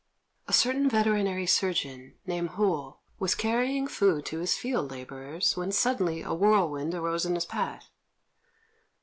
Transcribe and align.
A 0.47 0.53
certain 0.53 0.89
veterinary 0.89 1.45
surgeon, 1.45 2.15
named 2.25 2.49
Hou, 2.57 2.95
was 3.19 3.35
carrying 3.35 3.85
food 3.85 4.25
to 4.25 4.39
his 4.39 4.55
field 4.57 4.89
labourers, 4.89 5.55
when 5.55 5.71
suddenly 5.71 6.23
a 6.23 6.33
whirlwind 6.33 6.95
arose 6.95 7.23
in 7.23 7.35
his 7.35 7.45
path. 7.45 7.91